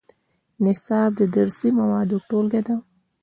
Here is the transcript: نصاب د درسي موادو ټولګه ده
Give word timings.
نصاب 0.63 1.11
د 1.19 1.21
درسي 1.35 1.69
موادو 1.79 2.17
ټولګه 2.29 2.61
ده 2.67 2.75